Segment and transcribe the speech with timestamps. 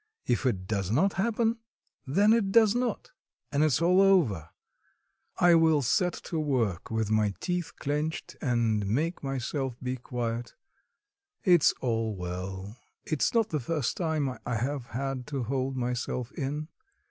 [0.25, 1.59] If it does not happen,
[2.07, 3.11] then it does not
[3.51, 4.49] and it's all over.
[5.37, 10.55] I will set to work, with my teeth clenched, and make myself be quiet;
[11.43, 16.69] it's as well, it's not the first time I have had to hold myself in.